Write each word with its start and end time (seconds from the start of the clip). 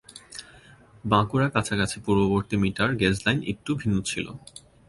বাঁকুড়া 1.03 1.47
কাছাকাছি 1.55 1.97
পূর্ববর্তী 2.05 2.55
metre 2.63 2.89
gauge 3.01 3.15
line 3.25 3.39
একটু 3.51 3.71
ভিন্ন 3.81 3.95
ছিল। 4.09 4.25